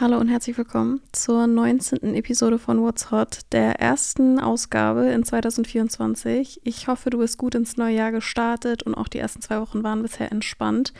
Hallo 0.00 0.16
und 0.16 0.28
herzlich 0.28 0.56
willkommen 0.56 1.02
zur 1.12 1.46
19. 1.46 2.14
Episode 2.14 2.58
von 2.58 2.80
What's 2.80 3.10
Hot, 3.10 3.40
der 3.52 3.80
ersten 3.80 4.40
Ausgabe 4.40 5.10
in 5.10 5.24
2024. 5.24 6.62
Ich 6.64 6.88
hoffe, 6.88 7.10
du 7.10 7.18
bist 7.18 7.36
gut 7.36 7.54
ins 7.54 7.76
neue 7.76 7.96
Jahr 7.96 8.10
gestartet 8.10 8.82
und 8.82 8.94
auch 8.94 9.08
die 9.08 9.18
ersten 9.18 9.42
zwei 9.42 9.60
Wochen 9.60 9.82
waren 9.82 10.00
bisher 10.00 10.32
entspannt. 10.32 10.94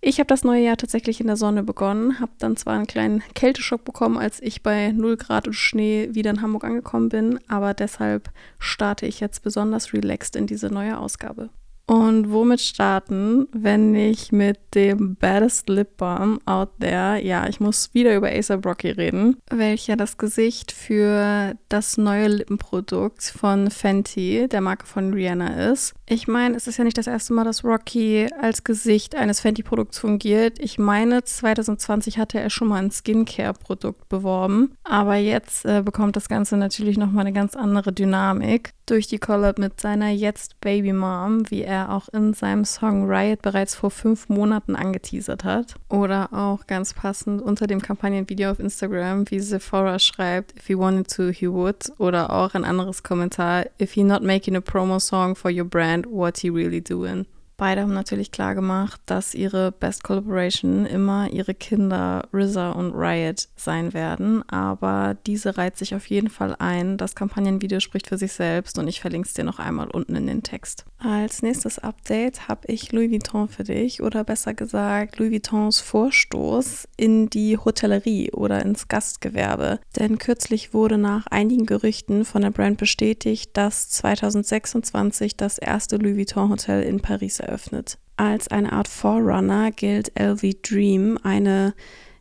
Ich 0.00 0.18
habe 0.18 0.26
das 0.26 0.42
neue 0.42 0.64
Jahr 0.64 0.76
tatsächlich 0.76 1.20
in 1.20 1.28
der 1.28 1.36
Sonne 1.36 1.62
begonnen, 1.62 2.18
habe 2.18 2.32
dann 2.40 2.56
zwar 2.56 2.74
einen 2.74 2.88
kleinen 2.88 3.22
Kälteschock 3.36 3.84
bekommen, 3.84 4.18
als 4.18 4.42
ich 4.42 4.64
bei 4.64 4.90
0 4.90 5.16
Grad 5.16 5.46
und 5.46 5.54
Schnee 5.54 6.08
wieder 6.10 6.32
in 6.32 6.42
Hamburg 6.42 6.64
angekommen 6.64 7.10
bin, 7.10 7.38
aber 7.46 7.72
deshalb 7.72 8.30
starte 8.58 9.06
ich 9.06 9.20
jetzt 9.20 9.44
besonders 9.44 9.92
relaxed 9.92 10.34
in 10.34 10.48
diese 10.48 10.70
neue 10.70 10.98
Ausgabe. 10.98 11.50
Und 11.88 12.30
womit 12.30 12.60
starten, 12.60 13.48
wenn 13.50 13.92
nicht 13.92 14.30
mit 14.30 14.58
dem 14.74 15.16
Baddest 15.16 15.70
Lip 15.70 15.96
Balm 15.96 16.38
out 16.44 16.68
there? 16.80 17.18
Ja, 17.24 17.48
ich 17.48 17.60
muss 17.60 17.94
wieder 17.94 18.14
über 18.14 18.28
Acer 18.28 18.58
Brocky 18.58 18.90
reden, 18.90 19.38
welcher 19.50 19.96
das 19.96 20.18
Gesicht 20.18 20.70
für 20.70 21.54
das 21.70 21.96
neue 21.96 22.28
Lippenprodukt 22.28 23.22
von 23.22 23.70
Fenty, 23.70 24.48
der 24.48 24.60
Marke 24.60 24.84
von 24.84 25.14
Rihanna, 25.14 25.70
ist. 25.70 25.94
Ich 26.04 26.28
meine, 26.28 26.56
es 26.56 26.66
ist 26.66 26.76
ja 26.76 26.84
nicht 26.84 26.98
das 26.98 27.06
erste 27.06 27.32
Mal, 27.32 27.44
dass 27.44 27.64
Rocky 27.64 28.28
als 28.38 28.64
Gesicht 28.64 29.14
eines 29.14 29.40
Fenty-Produkts 29.40 29.98
fungiert. 29.98 30.58
Ich 30.58 30.78
meine, 30.78 31.24
2020 31.24 32.18
hatte 32.18 32.38
er 32.38 32.50
schon 32.50 32.68
mal 32.68 32.82
ein 32.82 32.90
Skincare-Produkt 32.90 34.10
beworben, 34.10 34.72
aber 34.84 35.16
jetzt 35.16 35.64
äh, 35.64 35.80
bekommt 35.82 36.16
das 36.16 36.28
Ganze 36.28 36.58
natürlich 36.58 36.98
nochmal 36.98 37.24
eine 37.24 37.32
ganz 37.32 37.56
andere 37.56 37.94
Dynamik 37.94 38.74
durch 38.84 39.06
die 39.06 39.18
Collab 39.18 39.58
mit 39.58 39.80
seiner 39.80 40.08
jetzt 40.08 40.60
Baby 40.60 40.92
Mom, 40.92 41.50
wie 41.50 41.62
er 41.62 41.77
auch 41.86 42.08
in 42.08 42.34
seinem 42.34 42.64
Song 42.64 43.08
Riot 43.08 43.42
bereits 43.42 43.74
vor 43.74 43.90
fünf 43.90 44.28
Monaten 44.28 44.74
angeteasert 44.74 45.44
hat. 45.44 45.74
Oder 45.88 46.32
auch 46.32 46.66
ganz 46.66 46.94
passend 46.94 47.40
unter 47.40 47.66
dem 47.66 47.80
Kampagnenvideo 47.80 48.50
auf 48.50 48.58
Instagram, 48.58 49.30
wie 49.30 49.40
Sephora 49.40 49.98
schreibt, 49.98 50.56
if 50.56 50.66
he 50.66 50.76
wanted 50.76 51.08
to, 51.08 51.28
he 51.28 51.48
would. 51.48 51.92
Oder 51.98 52.30
auch 52.30 52.54
ein 52.54 52.64
anderes 52.64 53.02
Kommentar, 53.02 53.66
if 53.80 53.92
he 53.92 54.02
not 54.02 54.22
making 54.22 54.56
a 54.56 54.60
promo 54.60 54.98
song 54.98 55.34
for 55.34 55.50
your 55.50 55.64
brand, 55.64 56.06
what 56.10 56.38
he 56.38 56.48
really 56.48 56.80
doing. 56.80 57.26
Beide 57.60 57.82
haben 57.82 57.92
natürlich 57.92 58.30
klar 58.30 58.54
gemacht, 58.54 59.00
dass 59.06 59.34
ihre 59.34 59.72
Best 59.72 60.04
Collaboration 60.04 60.86
immer 60.86 61.28
ihre 61.32 61.54
Kinder 61.54 62.28
RZA 62.32 62.70
und 62.70 62.92
Riot 62.94 63.48
sein 63.56 63.92
werden. 63.94 64.48
Aber 64.48 65.16
diese 65.26 65.58
reiht 65.58 65.76
sich 65.76 65.96
auf 65.96 66.06
jeden 66.06 66.30
Fall 66.30 66.54
ein. 66.60 66.98
Das 66.98 67.16
Kampagnenvideo 67.16 67.80
spricht 67.80 68.06
für 68.06 68.16
sich 68.16 68.32
selbst 68.32 68.78
und 68.78 68.86
ich 68.86 69.00
verlinke 69.00 69.26
es 69.26 69.34
dir 69.34 69.42
noch 69.42 69.58
einmal 69.58 69.88
unten 69.90 70.14
in 70.14 70.28
den 70.28 70.44
Text. 70.44 70.84
Als 70.98 71.42
nächstes 71.42 71.80
Update 71.80 72.46
habe 72.46 72.68
ich 72.68 72.92
Louis 72.92 73.10
Vuitton 73.10 73.48
für 73.48 73.64
dich 73.64 74.02
oder 74.04 74.22
besser 74.22 74.54
gesagt 74.54 75.18
Louis 75.18 75.32
Vuittons 75.32 75.80
Vorstoß 75.80 76.86
in 76.96 77.28
die 77.28 77.58
Hotellerie 77.58 78.30
oder 78.30 78.62
ins 78.64 78.86
Gastgewerbe. 78.86 79.80
Denn 79.96 80.18
kürzlich 80.18 80.74
wurde 80.74 80.96
nach 80.96 81.26
einigen 81.26 81.66
Gerüchten 81.66 82.24
von 82.24 82.42
der 82.42 82.50
Brand 82.50 82.78
bestätigt, 82.78 83.50
dass 83.54 83.90
2026 83.90 85.36
das 85.36 85.58
erste 85.58 85.96
Louis 85.96 86.16
Vuitton 86.16 86.50
Hotel 86.50 86.84
in 86.84 87.00
Paris 87.00 87.40
eröffnet. 87.48 87.98
Als 88.16 88.48
eine 88.48 88.72
Art 88.72 88.88
Forerunner 88.88 89.70
gilt 89.70 90.12
LV 90.18 90.62
Dream, 90.62 91.18
eine 91.22 91.74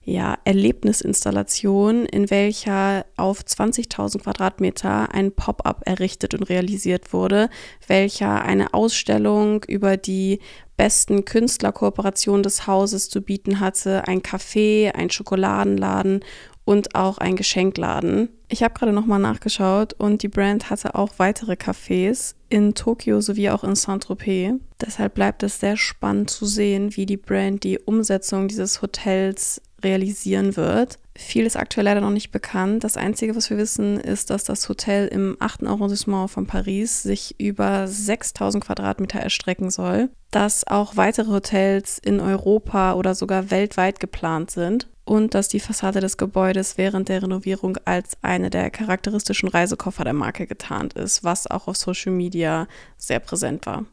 ja, 0.07 0.37
Erlebnisinstallation, 0.45 2.05
in 2.05 2.29
welcher 2.29 3.05
auf 3.17 3.41
20.000 3.41 4.19
Quadratmeter 4.23 5.13
ein 5.13 5.33
Pop-up 5.33 5.81
errichtet 5.85 6.33
und 6.33 6.43
realisiert 6.43 7.11
wurde, 7.11 7.49
welcher 7.87 8.41
eine 8.43 8.73
Ausstellung 8.73 9.65
über 9.67 9.97
die 9.97 10.39
besten 10.77 11.25
Künstlerkooperationen 11.25 12.41
des 12.41 12.67
Hauses 12.67 13.09
zu 13.09 13.21
bieten 13.21 13.59
hatte, 13.59 14.07
ein 14.07 14.21
Café, 14.21 14.93
ein 14.93 15.09
Schokoladenladen 15.09 16.21
und 16.67 16.95
auch 16.95 17.17
ein 17.17 17.37
Geschenkladen. 17.37 18.27
Ich 18.49 18.61
habe 18.61 18.73
gerade 18.73 18.91
nochmal 18.91 19.19
nachgeschaut 19.19 19.93
und 19.93 20.21
die 20.21 20.27
Brand 20.27 20.69
hatte 20.69 20.95
auch 20.95 21.13
weitere 21.15 21.53
Cafés 21.53 22.35
in 22.49 22.75
Tokio 22.75 23.21
sowie 23.21 23.49
auch 23.49 23.63
in 23.63 23.75
Saint-Tropez. 23.75 24.55
Deshalb 24.81 25.13
bleibt 25.13 25.43
es 25.43 25.61
sehr 25.61 25.77
spannend 25.77 26.29
zu 26.29 26.45
sehen, 26.45 26.97
wie 26.97 27.05
die 27.05 27.15
Brand 27.15 27.63
die 27.63 27.79
Umsetzung 27.79 28.49
dieses 28.49 28.81
Hotels 28.81 29.61
realisieren 29.81 30.57
wird. 30.57 30.99
Viel 31.15 31.45
ist 31.45 31.55
aktuell 31.55 31.85
leider 31.85 32.01
noch 32.01 32.11
nicht 32.11 32.31
bekannt. 32.31 32.83
Das 32.83 32.97
Einzige, 32.97 33.35
was 33.35 33.49
wir 33.49 33.57
wissen, 33.57 33.97
ist, 33.97 34.29
dass 34.29 34.43
das 34.43 34.67
Hotel 34.67 35.07
im 35.07 35.37
8. 35.39 35.67
Arrondissement 35.67 36.29
von 36.29 36.47
Paris 36.47 37.01
sich 37.01 37.39
über 37.39 37.87
6000 37.87 38.63
Quadratmeter 38.65 39.19
erstrecken 39.19 39.69
soll, 39.69 40.09
dass 40.31 40.67
auch 40.67 40.97
weitere 40.97 41.31
Hotels 41.31 41.97
in 41.97 42.19
Europa 42.19 42.93
oder 42.95 43.15
sogar 43.15 43.51
weltweit 43.51 44.01
geplant 44.01 44.51
sind 44.51 44.89
und 45.07 45.33
dass 45.33 45.47
die 45.47 45.61
Fassade 45.61 46.01
des 46.01 46.17
Gebäudes 46.17 46.77
während 46.77 47.07
der 47.07 47.23
Renovierung 47.23 47.77
als 47.85 48.17
eine 48.21 48.49
der 48.49 48.69
charakteristischen 48.69 49.47
Reisekoffer 49.47 50.03
der 50.03 50.13
Marke 50.13 50.45
getarnt 50.47 50.93
ist, 50.93 51.23
was 51.23 51.49
auch 51.49 51.67
auf 51.67 51.77
Social 51.77 52.11
Media 52.11 52.67
sehr 52.97 53.19
präsent 53.19 53.65
war. 53.65 53.85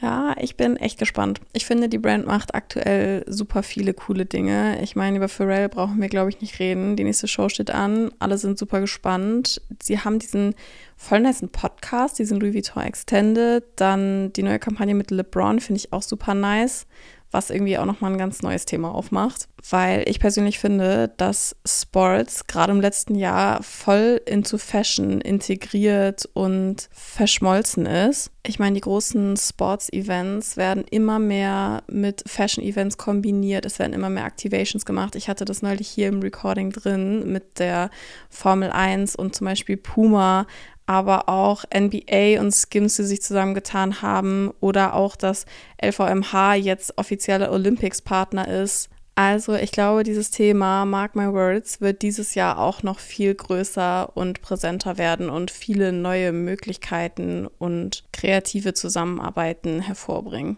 Ja, 0.00 0.36
ich 0.38 0.56
bin 0.56 0.76
echt 0.76 0.98
gespannt. 0.98 1.40
Ich 1.52 1.66
finde, 1.66 1.88
die 1.88 1.98
Brand 1.98 2.24
macht 2.24 2.54
aktuell 2.54 3.24
super 3.26 3.64
viele 3.64 3.94
coole 3.94 4.26
Dinge. 4.26 4.80
Ich 4.80 4.94
meine, 4.94 5.16
über 5.16 5.28
Pharrell 5.28 5.68
brauchen 5.68 6.00
wir, 6.00 6.08
glaube 6.08 6.30
ich, 6.30 6.40
nicht 6.40 6.60
reden. 6.60 6.94
Die 6.94 7.02
nächste 7.02 7.26
Show 7.26 7.48
steht 7.48 7.72
an. 7.72 8.12
Alle 8.20 8.38
sind 8.38 8.58
super 8.58 8.80
gespannt. 8.80 9.60
Sie 9.82 9.98
haben 9.98 10.20
diesen 10.20 10.54
voll 10.96 11.18
nice 11.18 11.42
Podcast, 11.50 12.20
diesen 12.20 12.38
Louis 12.38 12.54
Vuitton 12.54 12.84
Extended. 12.84 13.64
Dann 13.74 14.32
die 14.34 14.44
neue 14.44 14.60
Kampagne 14.60 14.94
mit 14.94 15.10
LeBron 15.10 15.58
finde 15.58 15.80
ich 15.80 15.92
auch 15.92 16.02
super 16.02 16.34
nice 16.34 16.86
was 17.30 17.50
irgendwie 17.50 17.78
auch 17.78 17.84
nochmal 17.84 18.12
ein 18.12 18.18
ganz 18.18 18.42
neues 18.42 18.64
Thema 18.64 18.94
aufmacht, 18.94 19.48
weil 19.70 20.08
ich 20.08 20.18
persönlich 20.18 20.58
finde, 20.58 21.12
dass 21.16 21.56
Sports 21.66 22.46
gerade 22.46 22.72
im 22.72 22.80
letzten 22.80 23.14
Jahr 23.14 23.62
voll 23.62 24.20
into 24.26 24.56
Fashion 24.56 25.20
integriert 25.20 26.28
und 26.32 26.88
verschmolzen 26.92 27.86
ist. 27.86 28.30
Ich 28.46 28.58
meine, 28.58 28.74
die 28.74 28.80
großen 28.80 29.36
Sports-Events 29.36 30.56
werden 30.56 30.84
immer 30.90 31.18
mehr 31.18 31.82
mit 31.86 32.24
Fashion-Events 32.26 32.96
kombiniert. 32.96 33.66
Es 33.66 33.78
werden 33.78 33.92
immer 33.92 34.08
mehr 34.08 34.24
Activations 34.24 34.86
gemacht. 34.86 35.14
Ich 35.16 35.28
hatte 35.28 35.44
das 35.44 35.60
neulich 35.60 35.88
hier 35.88 36.08
im 36.08 36.20
Recording 36.20 36.70
drin 36.70 37.30
mit 37.30 37.58
der 37.58 37.90
Formel 38.30 38.70
1 38.70 39.16
und 39.16 39.34
zum 39.34 39.44
Beispiel 39.44 39.76
Puma 39.76 40.46
aber 40.88 41.28
auch 41.28 41.64
NBA 41.72 42.40
und 42.40 42.50
Skims, 42.50 42.96
die 42.96 43.04
sich 43.04 43.20
zusammengetan 43.20 44.00
haben 44.00 44.50
oder 44.60 44.94
auch, 44.94 45.16
dass 45.16 45.44
LVMH 45.84 46.54
jetzt 46.54 46.96
offizieller 46.96 47.52
Olympics-Partner 47.52 48.48
ist. 48.48 48.88
Also 49.14 49.54
ich 49.54 49.70
glaube, 49.70 50.02
dieses 50.02 50.30
Thema, 50.30 50.86
mark 50.86 51.14
my 51.14 51.30
words, 51.30 51.82
wird 51.82 52.00
dieses 52.00 52.34
Jahr 52.34 52.58
auch 52.58 52.82
noch 52.82 53.00
viel 53.00 53.34
größer 53.34 54.16
und 54.16 54.40
präsenter 54.40 54.96
werden 54.96 55.28
und 55.28 55.50
viele 55.50 55.92
neue 55.92 56.32
Möglichkeiten 56.32 57.46
und 57.58 58.04
kreative 58.12 58.72
Zusammenarbeiten 58.72 59.82
hervorbringen. 59.82 60.56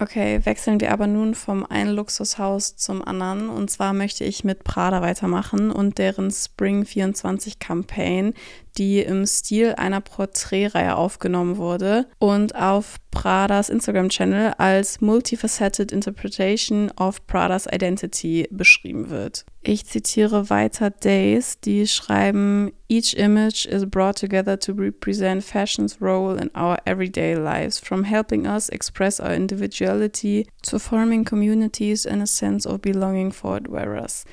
Okay, 0.00 0.40
wechseln 0.44 0.80
wir 0.80 0.90
aber 0.90 1.06
nun 1.06 1.34
vom 1.34 1.66
einen 1.66 1.90
Luxushaus 1.90 2.76
zum 2.76 3.02
anderen. 3.02 3.48
Und 3.48 3.70
zwar 3.70 3.92
möchte 3.92 4.24
ich 4.24 4.42
mit 4.42 4.64
Prada 4.64 5.02
weitermachen 5.02 5.70
und 5.70 5.98
deren 5.98 6.30
Spring 6.30 6.84
24 6.84 7.58
Campaign, 7.58 8.32
die 8.78 9.00
im 9.00 9.26
Stil 9.26 9.74
einer 9.76 10.00
Porträtreihe 10.00 10.96
aufgenommen 10.96 11.56
wurde 11.56 12.06
und 12.18 12.54
auf 12.54 12.96
Pradas 13.10 13.68
Instagram-Channel 13.68 14.54
als 14.56 15.00
Multifaceted 15.00 15.92
Interpretation 15.92 16.90
of 16.98 17.26
Pradas 17.26 17.66
Identity 17.70 18.48
beschrieben 18.50 19.10
wird. 19.10 19.44
Ich 19.64 19.86
zitiere 19.86 20.50
weiter 20.50 20.90
Days, 20.90 21.60
die 21.60 21.86
schreiben, 21.86 22.72
Each 22.88 23.14
image 23.14 23.64
is 23.64 23.86
brought 23.86 24.18
together 24.18 24.58
to 24.58 24.72
represent 24.72 25.44
fashion's 25.44 26.00
role 26.00 26.36
in 26.36 26.50
our 26.56 26.76
everyday 26.84 27.34
lives, 27.34 27.78
from 27.78 28.04
helping 28.04 28.46
us 28.46 28.68
express 28.68 29.20
our 29.20 29.32
individuality 29.32 30.46
to 30.62 30.78
forming 30.78 31.24
communities 31.24 32.04
and 32.04 32.22
a 32.22 32.26
sense 32.26 32.68
of 32.68 32.82
belonging 32.82 33.32
for 33.32 33.60
wearers. 33.68 34.24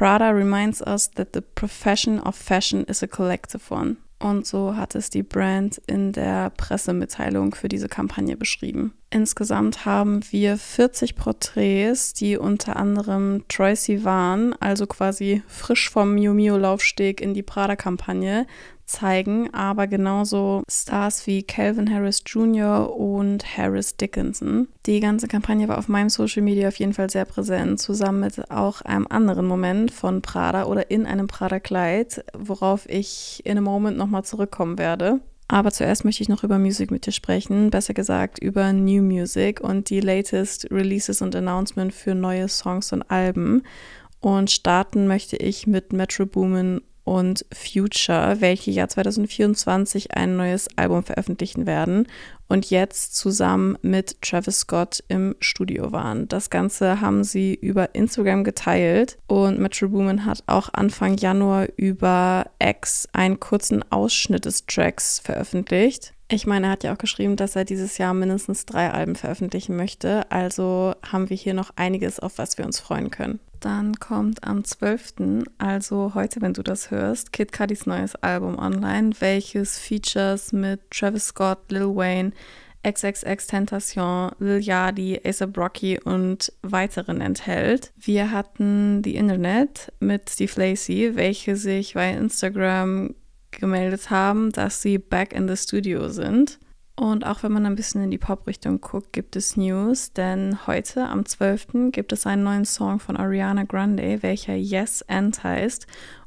Prada 0.00 0.30
reminds 0.30 0.80
us 0.80 1.10
that 1.16 1.34
the 1.34 1.42
profession 1.42 2.20
of 2.20 2.34
fashion 2.34 2.84
is 2.84 3.02
a 3.02 3.06
collective 3.06 3.70
one. 3.70 3.98
Und 4.18 4.46
so 4.46 4.74
hat 4.74 4.94
es 4.94 5.10
die 5.10 5.22
Brand 5.22 5.76
in 5.86 6.12
der 6.12 6.48
Pressemitteilung 6.56 7.54
für 7.54 7.68
diese 7.68 7.88
Kampagne 7.88 8.38
beschrieben. 8.38 8.94
Insgesamt 9.10 9.84
haben 9.84 10.20
wir 10.30 10.56
40 10.56 11.16
Porträts, 11.16 12.14
die 12.14 12.38
unter 12.38 12.76
anderem 12.76 13.44
Troy 13.48 13.76
Sivan, 13.76 14.54
also 14.58 14.86
quasi 14.86 15.42
frisch 15.46 15.90
vom 15.90 16.14
Miu 16.14 16.32
Miu 16.32 16.56
Laufsteg 16.56 17.20
in 17.20 17.34
die 17.34 17.42
Prada-Kampagne, 17.42 18.46
zeigen, 18.90 19.52
aber 19.54 19.86
genauso 19.86 20.62
Stars 20.70 21.26
wie 21.26 21.42
Calvin 21.42 21.92
Harris 21.92 22.22
Jr. 22.26 22.94
und 22.94 23.56
Harris 23.56 23.96
Dickinson. 23.96 24.68
Die 24.86 25.00
ganze 25.00 25.28
Kampagne 25.28 25.68
war 25.68 25.78
auf 25.78 25.88
meinem 25.88 26.08
Social 26.10 26.42
Media 26.42 26.68
auf 26.68 26.76
jeden 26.76 26.92
Fall 26.92 27.10
sehr 27.10 27.24
präsent, 27.24 27.80
zusammen 27.80 28.20
mit 28.20 28.50
auch 28.50 28.82
einem 28.82 29.06
anderen 29.08 29.46
Moment 29.46 29.90
von 29.90 30.22
Prada 30.22 30.64
oder 30.64 30.90
in 30.90 31.06
einem 31.06 31.26
Prada-Kleid, 31.26 32.24
worauf 32.36 32.88
ich 32.88 33.42
in 33.44 33.52
einem 33.52 33.64
Moment 33.64 33.96
nochmal 33.96 34.24
zurückkommen 34.24 34.78
werde. 34.78 35.20
Aber 35.48 35.72
zuerst 35.72 36.04
möchte 36.04 36.22
ich 36.22 36.28
noch 36.28 36.44
über 36.44 36.60
Musik 36.60 36.92
mit 36.92 37.06
dir 37.06 37.12
sprechen, 37.12 37.70
besser 37.70 37.92
gesagt 37.92 38.38
über 38.38 38.72
New 38.72 39.02
Music 39.02 39.60
und 39.60 39.90
die 39.90 39.98
latest 39.98 40.70
Releases 40.70 41.22
und 41.22 41.34
Announcement 41.34 41.92
für 41.92 42.14
neue 42.14 42.48
Songs 42.48 42.92
und 42.92 43.02
Alben. 43.10 43.64
Und 44.20 44.50
starten 44.52 45.08
möchte 45.08 45.36
ich 45.36 45.66
mit 45.66 45.92
Metro 45.92 46.24
Boomin 46.24 46.82
und 47.10 47.44
Future, 47.52 48.36
welche 48.38 48.70
ja 48.70 48.86
2024 48.86 50.16
ein 50.16 50.36
neues 50.36 50.68
Album 50.76 51.02
veröffentlichen 51.02 51.66
werden 51.66 52.06
und 52.46 52.70
jetzt 52.70 53.16
zusammen 53.16 53.76
mit 53.82 54.22
Travis 54.22 54.60
Scott 54.60 55.02
im 55.08 55.34
Studio 55.40 55.90
waren. 55.90 56.28
Das 56.28 56.50
Ganze 56.50 57.00
haben 57.00 57.24
sie 57.24 57.52
über 57.52 57.96
Instagram 57.96 58.44
geteilt 58.44 59.18
und 59.26 59.58
Metro 59.58 59.88
Boomin 59.88 60.24
hat 60.24 60.44
auch 60.46 60.68
Anfang 60.72 61.16
Januar 61.16 61.66
über 61.76 62.46
X 62.62 63.08
einen 63.12 63.40
kurzen 63.40 63.84
Ausschnitt 63.90 64.44
des 64.44 64.66
Tracks 64.66 65.18
veröffentlicht. 65.18 66.14
Ich 66.32 66.46
meine, 66.46 66.68
er 66.68 66.72
hat 66.72 66.84
ja 66.84 66.92
auch 66.92 66.98
geschrieben, 66.98 67.34
dass 67.34 67.56
er 67.56 67.64
dieses 67.64 67.98
Jahr 67.98 68.14
mindestens 68.14 68.64
drei 68.64 68.92
Alben 68.92 69.16
veröffentlichen 69.16 69.74
möchte. 69.74 70.30
Also 70.30 70.94
haben 71.04 71.28
wir 71.28 71.36
hier 71.36 71.54
noch 71.54 71.72
einiges, 71.74 72.20
auf 72.20 72.38
was 72.38 72.56
wir 72.56 72.64
uns 72.64 72.78
freuen 72.78 73.10
können. 73.10 73.40
Dann 73.58 73.96
kommt 73.96 74.44
am 74.44 74.62
12., 74.62 75.44
also 75.58 76.12
heute, 76.14 76.40
wenn 76.40 76.54
du 76.54 76.62
das 76.62 76.92
hörst, 76.92 77.32
Kid 77.32 77.50
Cudis 77.50 77.84
neues 77.84 78.14
Album 78.14 78.60
online, 78.60 79.10
welches 79.18 79.76
Features 79.76 80.52
mit 80.52 80.88
Travis 80.92 81.26
Scott, 81.26 81.58
Lil 81.68 81.96
Wayne, 81.96 82.30
XXX 82.86 83.46
Tentation, 83.48 84.30
Lil 84.38 84.60
Yachty, 84.60 85.20
A$AP 85.24 85.58
Rocky 85.58 85.98
und 85.98 86.52
weiteren 86.62 87.20
enthält. 87.20 87.92
Wir 87.98 88.30
hatten 88.30 89.02
The 89.02 89.16
Internet 89.16 89.92
mit 89.98 90.30
Steve 90.30 90.52
Lacey, 90.56 91.16
welche 91.16 91.56
sich 91.56 91.94
bei 91.94 92.12
Instagram 92.12 93.14
gemeldet 93.52 94.10
haben, 94.10 94.52
dass 94.52 94.82
sie 94.82 94.98
back 94.98 95.32
in 95.32 95.48
the 95.48 95.56
studio 95.56 96.08
sind. 96.08 96.58
Und 96.96 97.24
auch 97.24 97.42
wenn 97.42 97.52
man 97.52 97.64
ein 97.64 97.76
bisschen 97.76 98.02
in 98.02 98.10
die 98.10 98.18
Pop-Richtung 98.18 98.80
guckt, 98.80 99.12
gibt 99.12 99.34
es 99.34 99.56
News, 99.56 100.12
denn 100.12 100.66
heute 100.66 101.06
am 101.08 101.24
12. 101.24 101.92
gibt 101.92 102.12
es 102.12 102.26
einen 102.26 102.42
neuen 102.42 102.66
Song 102.66 103.00
von 103.00 103.16
Ariana 103.16 103.64
Grande, 103.64 104.22
welcher 104.22 104.54
Yes 104.54 105.02
and 105.08 105.42
heißt. 105.42 105.86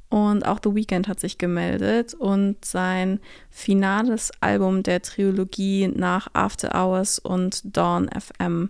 Und 0.10 0.48
auch 0.48 0.60
The 0.64 0.74
Weeknd 0.74 1.08
hat 1.08 1.20
sich 1.20 1.38
gemeldet 1.38 2.14
und 2.14 2.64
sein 2.66 3.20
finales 3.50 4.32
Album 4.42 4.84
der 4.84 5.02
Trilogie 5.02 5.88
nach 5.88 6.28
After 6.34 6.74
Hours 6.74 7.20
und 7.20 7.78
Dawn 7.78 8.10
FM 8.10 8.70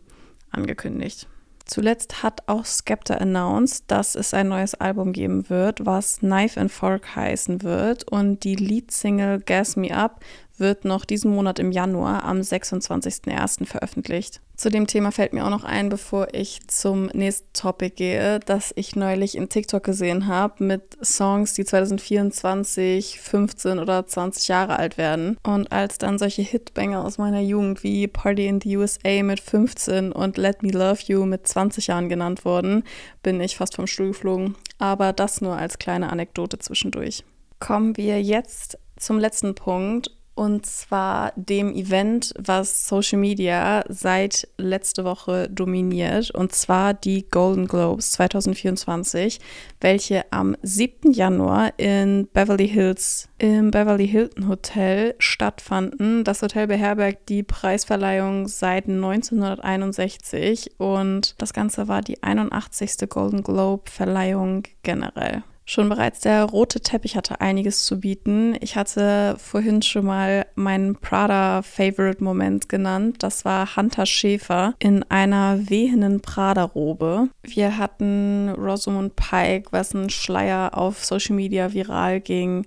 angekündigt. 0.52 1.28
Zuletzt 1.66 2.24
hat 2.24 2.44
auch 2.48 2.66
Skepta 2.66 3.16
announced, 3.16 3.86
dass 3.88 4.16
es 4.16 4.34
ein 4.34 4.50
neues 4.50 4.76
Album 4.76 5.14
geben 5.14 5.50
wird, 5.50 5.86
was 5.86 6.20
Knife 6.20 6.60
and 6.60 6.72
Fork 6.72 7.16
heißen 7.16 7.64
wird. 7.64 8.12
Und 8.12 8.44
die 8.44 8.56
Leadsingle 8.56 9.40
Gas 9.40 9.76
Me 9.76 9.96
Up 9.96 10.20
wird 10.58 10.86
noch 10.86 11.06
diesen 11.06 11.32
Monat 11.32 11.60
im 11.60 11.72
Januar 11.72 12.24
am 12.26 12.40
26.01. 12.40 13.66
veröffentlicht. 13.66 14.42
Zu 14.64 14.70
dem 14.70 14.88
Thema 14.88 15.12
fällt 15.12 15.34
mir 15.34 15.44
auch 15.44 15.50
noch 15.50 15.66
ein, 15.66 15.90
bevor 15.90 16.30
ich 16.32 16.66
zum 16.70 17.08
nächsten 17.08 17.52
Topic 17.52 17.96
gehe, 17.98 18.40
dass 18.40 18.72
ich 18.78 18.96
neulich 18.96 19.36
in 19.36 19.50
TikTok 19.50 19.84
gesehen 19.84 20.28
habe 20.28 20.64
mit 20.64 20.98
Songs, 21.04 21.54
die 21.54 21.66
2024 21.66 23.20
15 23.20 23.80
oder 23.80 24.08
20 24.08 24.48
Jahre 24.48 24.80
alt 24.80 24.98
werden. 24.98 25.36
Und 25.44 25.74
als 25.74 25.98
dann 25.98 26.18
solche 26.18 26.44
Hitbanger 26.44 27.04
aus 27.04 27.18
meiner 27.18 27.42
Jugend 27.42 27.84
wie 27.84 28.08
Party 28.08 28.48
in 28.48 28.62
the 28.62 28.78
USA 28.78 29.22
mit 29.22 29.42
15 29.42 30.14
und 30.14 30.38
Let 30.38 30.64
Me 30.64 30.72
Love 30.72 31.02
You 31.08 31.26
mit 31.26 31.46
20 31.46 31.88
Jahren 31.88 32.08
genannt 32.08 32.46
wurden, 32.46 32.86
bin 33.22 33.42
ich 33.42 33.58
fast 33.58 33.76
vom 33.76 33.86
Stuhl 33.86 34.08
geflogen. 34.08 34.56
Aber 34.78 35.12
das 35.12 35.42
nur 35.42 35.58
als 35.58 35.78
kleine 35.78 36.10
Anekdote 36.10 36.58
zwischendurch. 36.58 37.26
Kommen 37.60 37.98
wir 37.98 38.22
jetzt 38.22 38.78
zum 38.96 39.20
letzten 39.20 39.56
Punkt 39.56 40.10
und 40.36 40.66
zwar 40.66 41.32
dem 41.36 41.74
Event, 41.74 42.34
was 42.38 42.88
Social 42.88 43.20
Media 43.20 43.84
seit 43.88 44.48
letzte 44.58 45.06
Woche 45.06 45.50
dominiert. 45.50 46.32
Und 46.32 46.54
zwar 46.54 46.94
die 46.94 47.30
Golden 47.30 47.68
Globes 47.68 48.12
2024, 48.14 49.40
welche 49.80 50.32
am 50.32 50.56
7. 50.64 51.12
Januar 51.12 51.74
in 51.78 52.28
Beverly 52.34 52.68
Hills 52.68 53.30
im 53.38 53.72
Beverly 53.72 54.08
Hilton 54.08 54.48
Hotel 54.48 55.16
stattfanden. 55.20 56.24
Das 56.24 56.42
Hotel 56.42 56.68
beherbergt 56.68 57.30
die 57.30 57.44
Preisverleihung 57.44 58.48
seit 58.48 58.88
1961 58.88 60.80
und 60.80 61.36
das 61.42 61.54
Ganze 61.54 61.88
war 61.88 62.02
die 62.02 62.24
81. 62.24 63.10
Golden 63.10 63.44
Globe 63.44 63.90
Verleihung 63.90 64.64
generell. 64.82 65.44
Schon 65.66 65.88
bereits 65.88 66.20
der 66.20 66.44
rote 66.44 66.82
Teppich 66.82 67.16
hatte 67.16 67.40
einiges 67.40 67.86
zu 67.86 68.02
bieten. 68.02 68.58
Ich 68.60 68.76
hatte 68.76 69.36
vorhin 69.38 69.82
schon 69.82 70.06
mal 70.06 70.46
meinen 70.56 70.96
Prada-Favorite-Moment 70.96 72.68
genannt. 72.68 73.24
Das 73.24 73.46
war 73.46 73.76
Hunter 73.78 74.06
Schäfer 74.06 74.76
in 74.80 75.04
einer 75.04 75.70
wehenden 75.70 76.20
Prada-Robe. 76.22 77.30
Wir 77.44 77.78
hatten 77.78 78.50
Rosamund 78.50 79.16
Pike, 79.16 79.70
was 79.72 79.94
ein 79.94 80.10
Schleier 80.10 80.78
auf 80.78 81.06
Social 81.06 81.36
Media 81.36 81.72
viral 81.74 82.20
ging. 82.20 82.66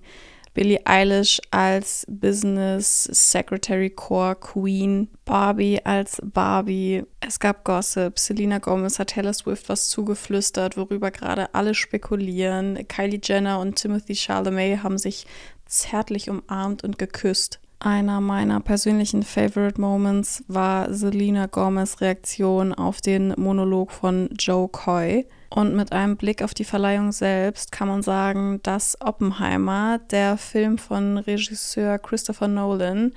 Billie 0.56 0.81
Eilish 0.87 1.38
als 1.50 2.06
Business 2.08 3.05
Secretary 3.05 3.91
Core 3.91 4.37
Queen, 4.37 5.11
Barbie 5.26 5.85
als 5.85 6.19
Barbie. 6.25 7.05
Es 7.20 7.38
gab 7.38 7.62
Gossip. 7.62 8.19
Selena 8.19 8.56
Gomez 8.56 8.99
hat 8.99 9.08
Taylor 9.11 9.35
Swift 9.35 9.69
was 9.69 9.91
zugeflüstert, 9.91 10.79
worüber 10.79 11.11
gerade 11.11 11.55
alle 11.55 11.75
spekulieren. 11.75 12.88
Kylie 12.88 13.20
Jenner 13.23 13.61
und 13.61 13.76
Timothy 13.76 14.14
Chalamet 14.14 14.82
haben 14.82 14.97
sich 14.97 15.26
zärtlich 15.67 16.31
umarmt 16.31 16.82
und 16.85 16.99
geküsst. 16.99 17.61
Einer 17.86 18.20
meiner 18.20 18.58
persönlichen 18.58 19.22
Favorite 19.22 19.80
Moments 19.80 20.42
war 20.48 20.92
Selena 20.92 21.46
Gomez 21.46 22.00
Reaktion 22.00 22.74
auf 22.74 23.00
den 23.00 23.32
Monolog 23.36 23.92
von 23.92 24.28
Joe 24.36 24.66
Coy. 24.66 25.24
Und 25.50 25.76
mit 25.76 25.92
einem 25.92 26.16
Blick 26.16 26.42
auf 26.42 26.52
die 26.52 26.64
Verleihung 26.64 27.12
selbst 27.12 27.70
kann 27.70 27.86
man 27.86 28.02
sagen, 28.02 28.58
dass 28.64 29.00
Oppenheimer, 29.00 30.00
der 30.10 30.36
Film 30.36 30.78
von 30.78 31.18
Regisseur 31.18 32.00
Christopher 32.00 32.48
Nolan, 32.48 33.12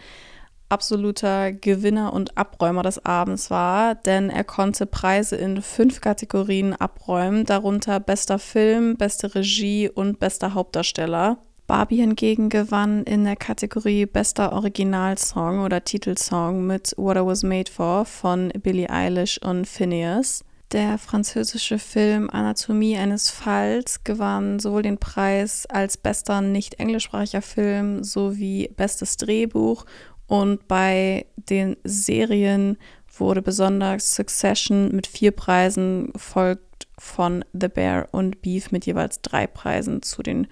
absoluter 0.70 1.52
Gewinner 1.52 2.14
und 2.14 2.38
Abräumer 2.38 2.84
des 2.84 3.04
Abends 3.04 3.50
war, 3.50 3.96
denn 3.96 4.30
er 4.30 4.44
konnte 4.44 4.86
Preise 4.86 5.36
in 5.36 5.64
fünf 5.64 6.00
Kategorien 6.00 6.76
abräumen, 6.76 7.44
darunter 7.44 8.00
bester 8.00 8.38
Film, 8.38 8.98
beste 8.98 9.34
Regie 9.34 9.90
und 9.90 10.20
bester 10.20 10.54
Hauptdarsteller. 10.54 11.40
Barbie 11.70 11.98
hingegen 11.98 12.50
gewann 12.50 13.04
in 13.04 13.26
der 13.26 13.36
Kategorie 13.36 14.08
bester 14.08 14.54
Originalsong 14.54 15.60
oder 15.60 15.84
Titelsong 15.84 16.66
mit 16.66 16.96
What 16.98 17.16
I 17.16 17.20
Was 17.20 17.44
Made 17.44 17.72
For 17.72 18.06
von 18.06 18.50
Billie 18.64 18.90
Eilish 18.90 19.38
und 19.38 19.68
Phineas. 19.68 20.44
Der 20.72 20.98
französische 20.98 21.78
Film 21.78 22.28
Anatomie 22.32 22.98
eines 22.98 23.30
Falls 23.30 24.04
gewann 24.04 24.58
sowohl 24.58 24.82
den 24.82 24.98
Preis 24.98 25.68
als 25.68 25.96
bester 25.98 26.42
nicht 26.42 26.80
englischsprachiger 26.80 27.44
Film 27.44 28.04
sowie 28.04 28.72
bestes 28.76 29.18
Drehbuch 29.18 29.86
und 30.26 30.68
bei 30.68 31.28
den 31.36 31.78
Serien 31.84 32.78
wurde 33.16 33.44
besonders 33.44 34.16
Succession 34.16 34.90
mit 34.96 35.06
vier 35.06 35.34
Preisen 35.34 36.14
gefolgt 36.14 36.88
von 36.98 37.46
The 37.54 37.68
Bear 37.68 38.08
und 38.12 38.42
Beef 38.42 38.72
mit 38.72 38.88
jeweils 38.88 39.22
drei 39.22 39.46
Preisen 39.46 40.02
zu 40.02 40.24
den 40.24 40.48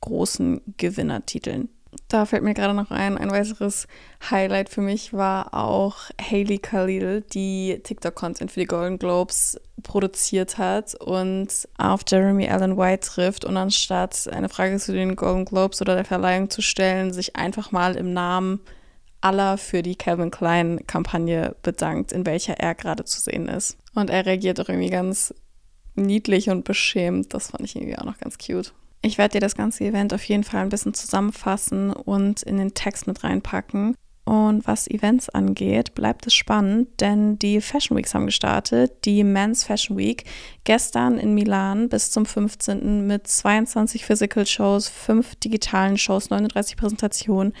großen 0.00 0.60
Gewinnertiteln. 0.76 1.68
Da 2.08 2.26
fällt 2.26 2.42
mir 2.42 2.54
gerade 2.54 2.74
noch 2.74 2.90
ein, 2.90 3.18
ein 3.18 3.30
weiteres 3.30 3.86
Highlight 4.30 4.68
für 4.68 4.80
mich 4.80 5.12
war 5.12 5.54
auch 5.54 5.96
Hailey 6.20 6.58
Khalil, 6.58 7.22
die 7.32 7.80
TikTok-Content 7.82 8.50
für 8.50 8.60
die 8.60 8.66
Golden 8.66 8.98
Globes 8.98 9.58
produziert 9.82 10.58
hat 10.58 10.94
und 10.94 11.48
auf 11.78 12.02
Jeremy 12.06 12.48
Allen 12.48 12.76
White 12.76 13.08
trifft 13.08 13.44
und 13.44 13.56
anstatt 13.56 14.28
eine 14.28 14.48
Frage 14.48 14.78
zu 14.78 14.92
den 14.92 15.16
Golden 15.16 15.44
Globes 15.44 15.80
oder 15.80 15.94
der 15.94 16.04
Verleihung 16.04 16.50
zu 16.50 16.62
stellen, 16.62 17.12
sich 17.12 17.36
einfach 17.36 17.72
mal 17.72 17.96
im 17.96 18.12
Namen 18.12 18.60
aller 19.20 19.58
für 19.58 19.82
die 19.82 19.96
Calvin 19.96 20.30
Klein 20.30 20.86
Kampagne 20.86 21.56
bedankt, 21.62 22.12
in 22.12 22.26
welcher 22.26 22.54
er 22.54 22.74
gerade 22.74 23.04
zu 23.04 23.20
sehen 23.20 23.48
ist. 23.48 23.76
Und 23.94 24.10
er 24.10 24.26
reagiert 24.26 24.60
auch 24.60 24.68
irgendwie 24.68 24.90
ganz 24.90 25.34
niedlich 25.94 26.50
und 26.50 26.64
beschämt. 26.64 27.34
Das 27.34 27.50
fand 27.50 27.64
ich 27.64 27.76
irgendwie 27.76 27.98
auch 27.98 28.04
noch 28.04 28.18
ganz 28.18 28.38
cute. 28.38 28.72
Ich 29.00 29.18
werde 29.18 29.34
dir 29.34 29.40
das 29.40 29.54
ganze 29.54 29.84
Event 29.84 30.12
auf 30.12 30.24
jeden 30.24 30.44
Fall 30.44 30.62
ein 30.62 30.70
bisschen 30.70 30.94
zusammenfassen 30.94 31.92
und 31.92 32.42
in 32.42 32.56
den 32.56 32.74
Text 32.74 33.06
mit 33.06 33.22
reinpacken. 33.22 33.94
Und 34.24 34.66
was 34.66 34.88
Events 34.88 35.30
angeht, 35.30 35.94
bleibt 35.94 36.26
es 36.26 36.34
spannend, 36.34 37.00
denn 37.00 37.38
die 37.38 37.62
Fashion 37.62 37.96
Weeks 37.96 38.12
haben 38.12 38.26
gestartet. 38.26 39.06
Die 39.06 39.24
Men's 39.24 39.64
Fashion 39.64 39.96
Week 39.96 40.24
gestern 40.64 41.16
in 41.16 41.32
Milan 41.32 41.88
bis 41.88 42.10
zum 42.10 42.26
15. 42.26 43.06
mit 43.06 43.26
22 43.26 44.04
Physical 44.04 44.44
Shows, 44.44 44.88
5 44.88 45.36
digitalen 45.36 45.96
Shows, 45.96 46.28
39 46.28 46.76
Präsentationen 46.76 47.54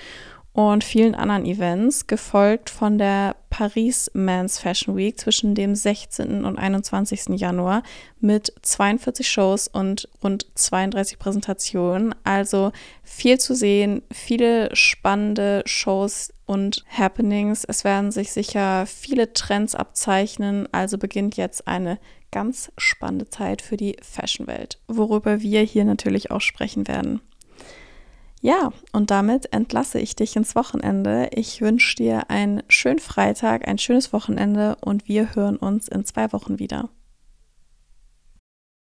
und 0.52 0.84
vielen 0.84 1.14
anderen 1.14 1.46
Events, 1.46 2.06
gefolgt 2.06 2.68
von 2.68 2.98
der 2.98 3.36
Paris 3.58 4.08
Men's 4.14 4.60
Fashion 4.60 4.96
Week 4.96 5.18
zwischen 5.18 5.56
dem 5.56 5.74
16. 5.74 6.44
und 6.44 6.56
21. 6.56 7.40
Januar 7.40 7.82
mit 8.20 8.52
42 8.62 9.28
Shows 9.28 9.66
und 9.66 10.08
rund 10.22 10.46
32 10.54 11.18
Präsentationen. 11.18 12.14
Also 12.22 12.70
viel 13.02 13.40
zu 13.40 13.56
sehen, 13.56 14.02
viele 14.12 14.70
spannende 14.76 15.64
Shows 15.66 16.32
und 16.46 16.84
Happenings. 16.88 17.64
Es 17.64 17.82
werden 17.82 18.12
sich 18.12 18.30
sicher 18.30 18.86
viele 18.86 19.32
Trends 19.32 19.74
abzeichnen, 19.74 20.68
also 20.70 20.96
beginnt 20.96 21.36
jetzt 21.36 21.66
eine 21.66 21.98
ganz 22.30 22.70
spannende 22.78 23.28
Zeit 23.28 23.60
für 23.60 23.76
die 23.76 23.96
Fashionwelt, 24.00 24.78
worüber 24.86 25.40
wir 25.40 25.62
hier 25.62 25.84
natürlich 25.84 26.30
auch 26.30 26.42
sprechen 26.42 26.86
werden. 26.86 27.22
Ja, 28.40 28.72
und 28.92 29.10
damit 29.10 29.52
entlasse 29.52 29.98
ich 29.98 30.14
dich 30.14 30.36
ins 30.36 30.54
Wochenende. 30.54 31.28
Ich 31.32 31.60
wünsche 31.60 31.96
dir 31.96 32.30
einen 32.30 32.62
schönen 32.68 33.00
Freitag, 33.00 33.66
ein 33.66 33.78
schönes 33.78 34.12
Wochenende 34.12 34.76
und 34.80 35.08
wir 35.08 35.34
hören 35.34 35.56
uns 35.56 35.88
in 35.88 36.04
zwei 36.04 36.32
Wochen 36.32 36.58
wieder. 36.58 36.88